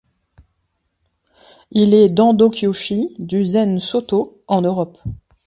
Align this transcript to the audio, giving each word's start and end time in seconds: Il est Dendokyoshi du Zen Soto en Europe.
Il 1.69 1.93
est 1.93 2.09
Dendokyoshi 2.09 3.15
du 3.19 3.43
Zen 3.43 3.77
Soto 3.79 4.41
en 4.47 4.61
Europe. 4.61 4.97